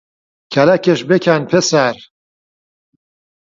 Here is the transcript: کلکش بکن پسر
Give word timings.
کلکش 0.53 0.99
بکن 1.09 1.45
پسر 1.45 1.95